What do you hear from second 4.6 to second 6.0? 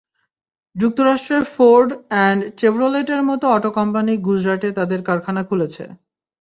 তাদের কারখানা খুলেছে।